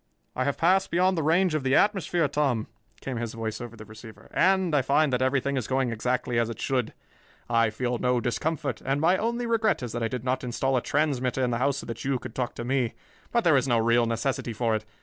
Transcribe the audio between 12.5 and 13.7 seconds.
to me; but there is